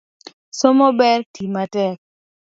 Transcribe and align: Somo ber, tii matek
Somo 0.59 0.87
ber, 0.99 1.19
tii 1.33 1.51
matek 1.53 1.97